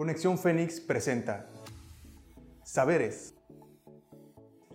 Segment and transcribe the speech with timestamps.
[0.00, 1.46] Conexión Fénix presenta
[2.64, 3.34] Saberes,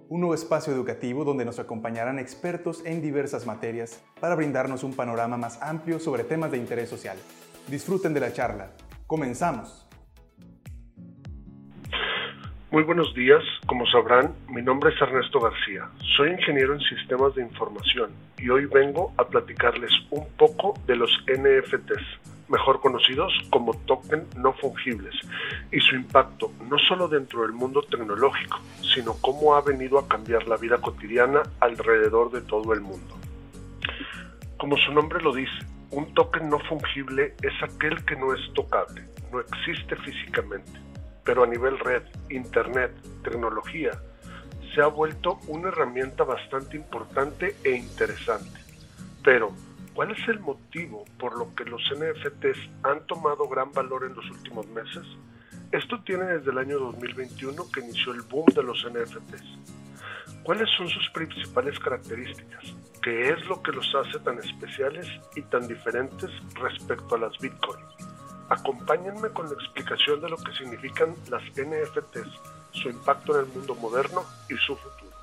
[0.07, 5.35] un nuevo espacio educativo donde nos acompañarán expertos en diversas materias para brindarnos un panorama
[5.35, 7.17] más amplio sobre temas de interés social.
[7.67, 8.69] Disfruten de la charla.
[9.07, 9.89] Comenzamos.
[12.69, 17.41] Muy buenos días, como sabrán, mi nombre es Ernesto García, soy ingeniero en sistemas de
[17.41, 24.27] información y hoy vengo a platicarles un poco de los NFTs, mejor conocidos como token
[24.37, 25.15] no fungibles,
[25.71, 28.59] y su impacto no solo dentro del mundo tecnológico,
[28.93, 33.15] sino cómo ha venido a cambiar la vida cotidiana alrededor de todo el mundo.
[34.57, 39.03] Como su nombre lo dice, un token no fungible es aquel que no es tocable,
[39.31, 40.85] no existe físicamente
[41.25, 42.91] pero a nivel red, internet,
[43.23, 43.91] tecnología,
[44.73, 48.59] se ha vuelto una herramienta bastante importante e interesante.
[49.23, 49.51] Pero,
[49.95, 54.29] ¿cuál es el motivo por lo que los NFTs han tomado gran valor en los
[54.29, 55.03] últimos meses?
[55.71, 60.43] Esto tiene desde el año 2021 que inició el boom de los NFTs.
[60.43, 62.75] ¿Cuáles son sus principales características?
[63.01, 67.83] ¿Qué es lo que los hace tan especiales y tan diferentes respecto a las Bitcoin?
[68.49, 72.29] Acompáñenme con la explicación de lo que significan las NFTs,
[72.73, 75.14] su impacto en el mundo moderno y su futuro.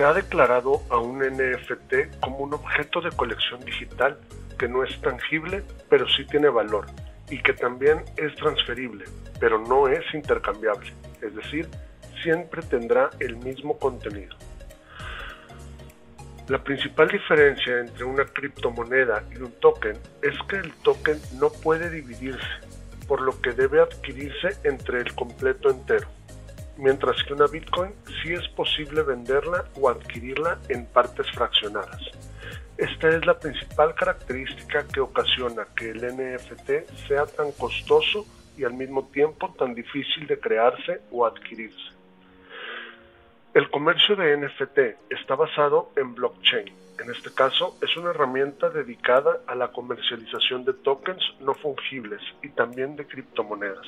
[0.00, 4.18] Se ha declarado a un NFT como un objeto de colección digital
[4.58, 6.86] que no es tangible, pero sí tiene valor,
[7.28, 9.04] y que también es transferible,
[9.38, 10.90] pero no es intercambiable,
[11.20, 11.68] es decir,
[12.22, 14.34] siempre tendrá el mismo contenido.
[16.48, 21.90] La principal diferencia entre una criptomoneda y un token es que el token no puede
[21.90, 22.48] dividirse,
[23.06, 26.08] por lo que debe adquirirse entre el completo entero,
[26.80, 27.92] mientras que una Bitcoin
[28.22, 32.00] sí es posible venderla o adquirirla en partes fraccionadas.
[32.76, 38.72] Esta es la principal característica que ocasiona que el NFT sea tan costoso y al
[38.72, 41.92] mismo tiempo tan difícil de crearse o adquirirse.
[43.52, 46.72] El comercio de NFT está basado en blockchain.
[47.02, 52.48] En este caso, es una herramienta dedicada a la comercialización de tokens no fungibles y
[52.50, 53.86] también de criptomonedas.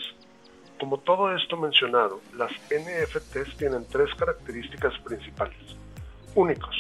[0.83, 5.77] Como todo esto mencionado, las NFTs tienen tres características principales.
[6.35, 6.75] Únicos.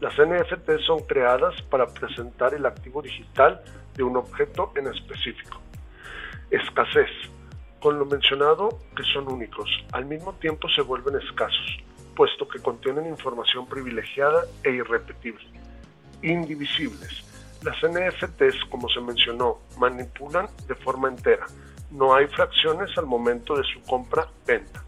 [0.00, 3.62] Las NFTs son creadas para presentar el activo digital
[3.94, 5.60] de un objeto en específico.
[6.50, 7.08] Escasez.
[7.78, 11.78] Con lo mencionado que son únicos, al mismo tiempo se vuelven escasos
[12.16, 15.46] puesto que contienen información privilegiada e irrepetible.
[16.20, 17.22] Indivisibles.
[17.62, 21.46] Las NFTs, como se mencionó, manipulan de forma entera.
[21.96, 24.84] No hay fracciones al momento de su compra-venta.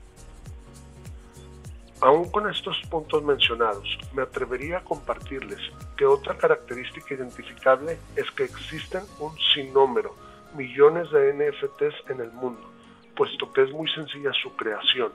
[2.01, 5.59] Aún con estos puntos mencionados, me atrevería a compartirles
[5.97, 10.15] que otra característica identificable es que existen un sinnúmero,
[10.55, 12.71] millones de NFTs en el mundo,
[13.17, 15.11] puesto que es muy sencilla su creación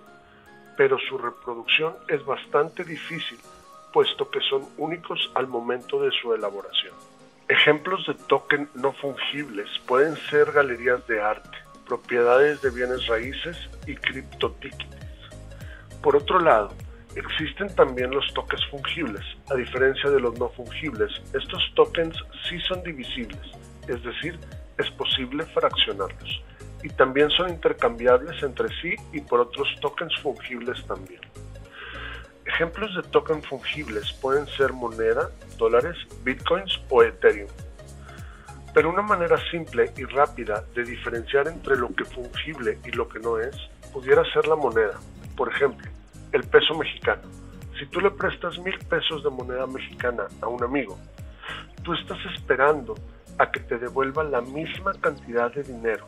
[0.77, 3.39] pero su reproducción es bastante difícil,
[3.91, 6.93] puesto que son únicos al momento de su elaboración.
[7.47, 13.95] Ejemplos de token no fungibles pueden ser galerías de arte, propiedades de bienes raíces y
[13.95, 14.97] criptotickets.
[16.01, 16.73] Por otro lado,
[17.15, 19.23] existen también los tokens fungibles.
[19.49, 22.15] A diferencia de los no fungibles, estos tokens
[22.49, 23.41] sí son divisibles,
[23.87, 24.39] es decir,
[24.77, 26.43] es posible fraccionarlos
[26.83, 31.21] y también son intercambiables entre sí y por otros tokens fungibles también.
[32.45, 37.49] Ejemplos de tokens fungibles pueden ser moneda, dólares, bitcoins o Ethereum.
[38.73, 43.19] Pero una manera simple y rápida de diferenciar entre lo que fungible y lo que
[43.19, 43.55] no es
[43.91, 44.99] pudiera ser la moneda.
[45.37, 45.87] Por ejemplo,
[46.31, 47.21] el peso mexicano.
[47.79, 50.97] Si tú le prestas mil pesos de moneda mexicana a un amigo,
[51.83, 52.95] tú estás esperando
[53.37, 56.07] a que te devuelva la misma cantidad de dinero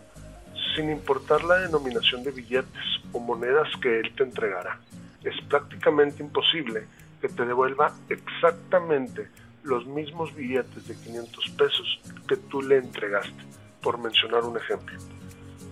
[0.76, 2.84] sin importar la denominación de billetes
[3.14, 4.80] o monedas que él te entregará.
[5.24, 6.86] Es prácticamente imposible
[7.22, 9.30] que te devuelva exactamente
[9.66, 13.44] los mismos billetes de 500 pesos que tú le entregaste,
[13.82, 14.98] por mencionar un ejemplo.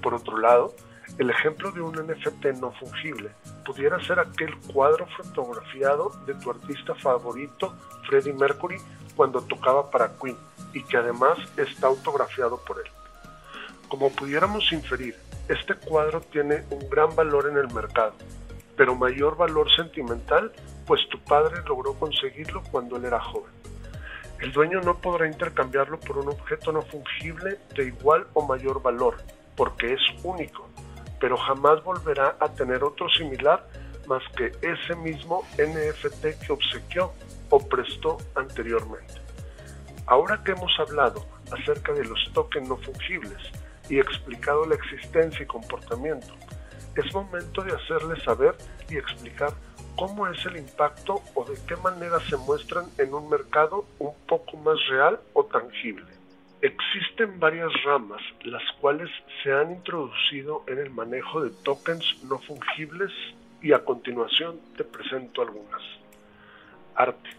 [0.02, 0.76] Por otro lado,
[1.20, 3.29] el ejemplo de un NFT no fungible
[3.66, 7.76] pudiera ser aquel cuadro fotografiado de tu artista favorito,
[8.08, 8.78] Freddie Mercury,
[9.16, 10.38] cuando tocaba para Queen,
[10.73, 12.91] y que además está autografiado por él.
[13.88, 15.16] Como pudiéramos inferir,
[15.47, 18.14] este cuadro tiene un gran valor en el mercado,
[18.76, 20.52] pero mayor valor sentimental,
[20.88, 23.52] pues tu padre logró conseguirlo cuando él era joven.
[24.43, 29.16] El dueño no podrá intercambiarlo por un objeto no fungible de igual o mayor valor,
[29.55, 30.67] porque es único,
[31.17, 33.66] pero jamás volverá a tener otro similar
[34.05, 37.13] más que ese mismo NFT que obsequió
[37.51, 39.13] o prestó anteriormente.
[40.07, 43.40] Ahora que hemos hablado acerca de los tokens no fungibles,
[43.87, 46.34] y explicado la existencia y comportamiento,
[46.97, 48.57] es momento de hacerles saber
[48.90, 49.53] y explicar
[49.95, 54.57] cómo es el impacto o de qué manera se muestran en un mercado un poco
[54.57, 56.05] más real o tangible.
[56.61, 59.09] Existen varias ramas las cuales
[59.43, 63.11] se han introducido en el manejo de tokens no fungibles
[63.61, 65.81] y a continuación te presento algunas.
[66.95, 67.29] Arte.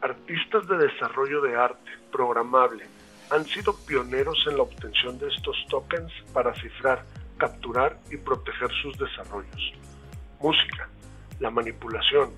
[0.00, 2.84] Artistas de desarrollo de arte programable
[3.30, 7.04] han sido pioneros en la obtención de estos tokens para cifrar,
[7.38, 9.72] capturar y proteger sus desarrollos.
[10.40, 10.88] Música
[11.40, 12.30] la manipulación,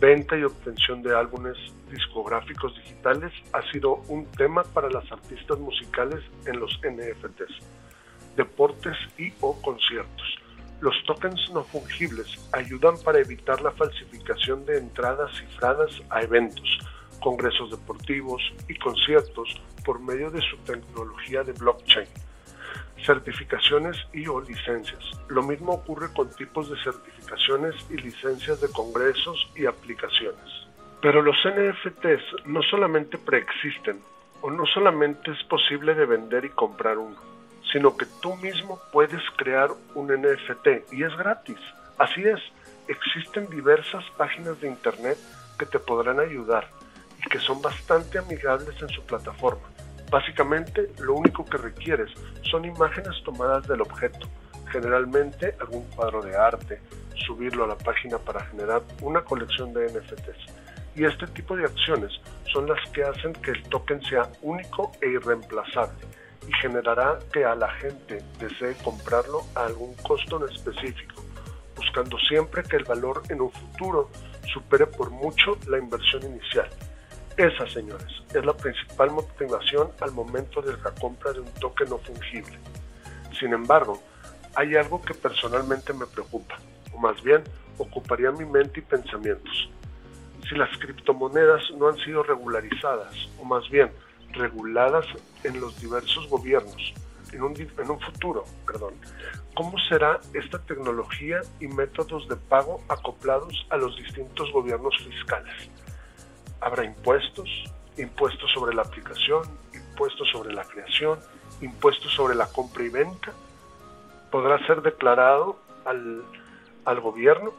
[0.00, 1.56] venta y obtención de álbumes
[1.90, 7.54] discográficos digitales ha sido un tema para las artistas musicales en los NFTs,
[8.36, 10.38] deportes y o conciertos.
[10.80, 16.78] Los tokens no fungibles ayudan para evitar la falsificación de entradas cifradas a eventos,
[17.20, 22.08] congresos deportivos y conciertos por medio de su tecnología de blockchain
[23.04, 25.02] certificaciones y o licencias.
[25.28, 30.66] Lo mismo ocurre con tipos de certificaciones y licencias de congresos y aplicaciones.
[31.00, 34.00] Pero los NFTs no solamente preexisten
[34.40, 37.16] o no solamente es posible de vender y comprar uno,
[37.72, 41.58] sino que tú mismo puedes crear un NFT y es gratis.
[41.98, 42.40] Así es,
[42.88, 45.18] existen diversas páginas de internet
[45.58, 46.68] que te podrán ayudar
[47.24, 49.73] y que son bastante amigables en su plataforma
[50.14, 52.08] Básicamente, lo único que requieres
[52.48, 54.28] son imágenes tomadas del objeto,
[54.70, 56.80] generalmente algún cuadro de arte,
[57.26, 60.54] subirlo a la página para generar una colección de NFTs.
[60.94, 62.12] Y este tipo de acciones
[62.52, 66.06] son las que hacen que el token sea único e irreemplazable
[66.46, 71.24] y generará que a la gente desee comprarlo a algún costo en específico,
[71.74, 74.10] buscando siempre que el valor en un futuro
[74.52, 76.70] supere por mucho la inversión inicial
[77.36, 81.98] esa, señores, es la principal motivación al momento de la compra de un token no
[81.98, 82.58] fungible.
[83.38, 84.00] Sin embargo,
[84.54, 86.58] hay algo que personalmente me preocupa,
[86.92, 87.42] o más bien
[87.78, 89.68] ocuparía mi mente y pensamientos.
[90.48, 93.90] Si las criptomonedas no han sido regularizadas, o más bien
[94.32, 95.06] reguladas
[95.42, 96.94] en los diversos gobiernos,
[97.32, 98.94] en un, en un futuro, perdón,
[99.54, 105.68] ¿cómo será esta tecnología y métodos de pago acoplados a los distintos gobiernos fiscales?
[106.64, 107.46] Habrá impuestos,
[107.98, 109.42] impuestos sobre la aplicación,
[109.74, 111.18] impuestos sobre la creación,
[111.60, 113.34] impuestos sobre la compra y venta.
[114.30, 116.22] Podrá ser declarado al,
[116.86, 117.52] al gobierno.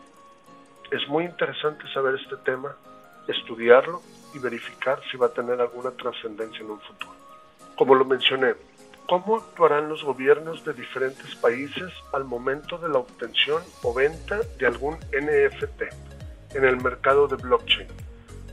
[0.89, 2.75] Es muy interesante saber este tema,
[3.27, 4.01] estudiarlo
[4.33, 7.13] y verificar si va a tener alguna trascendencia en un futuro.
[7.77, 8.55] Como lo mencioné,
[9.07, 14.65] ¿cómo actuarán los gobiernos de diferentes países al momento de la obtención o venta de
[14.65, 18.04] algún NFT en el mercado de blockchain?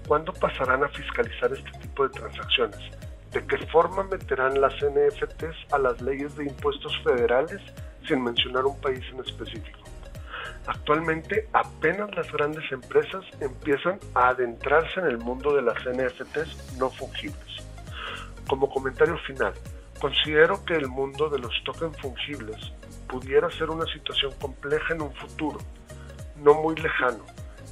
[0.07, 2.81] ¿Cuándo pasarán a fiscalizar este tipo de transacciones?
[3.31, 7.61] ¿De qué forma meterán las NFTs a las leyes de impuestos federales
[8.07, 9.79] sin mencionar un país en específico?
[10.67, 16.91] Actualmente apenas las grandes empresas empiezan a adentrarse en el mundo de las NFTs no
[16.91, 17.65] fungibles.
[18.47, 19.55] Como comentario final,
[20.01, 22.73] considero que el mundo de los tokens fungibles
[23.09, 25.59] pudiera ser una situación compleja en un futuro,
[26.37, 27.25] no muy lejano,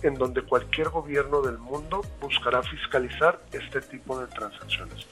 [0.02, 5.06] en donde cualquier gobierno del mundo buscará fiscalizar este tipo de transacciones.